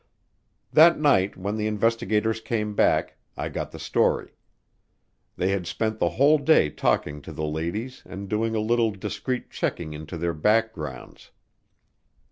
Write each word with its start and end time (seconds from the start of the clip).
That 0.73 0.99
night 0.99 1.37
when 1.37 1.57
the 1.57 1.67
investigators 1.67 2.41
came 2.41 2.73
back, 2.73 3.17
I 3.37 3.49
got 3.49 3.69
the 3.69 3.77
story. 3.77 4.33
They 5.37 5.49
had 5.49 5.67
spent 5.67 5.99
the 5.99 6.09
whole 6.09 6.39
day 6.39 6.71
talking 6.71 7.21
to 7.21 7.31
the 7.31 7.45
ladies 7.45 8.01
and 8.07 8.27
doing 8.27 8.55
a 8.55 8.59
little 8.59 8.89
discreet 8.89 9.51
checking 9.51 9.93
into 9.93 10.17
their 10.17 10.33
backgrounds. 10.33 11.29